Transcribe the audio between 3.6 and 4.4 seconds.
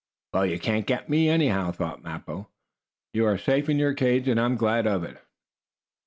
in your cage, and